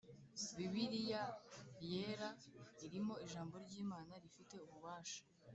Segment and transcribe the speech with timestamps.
[0.57, 1.23] Bibiriya
[1.91, 2.29] Yera
[2.85, 5.19] irimo ijambo ry Imana rifite ububasha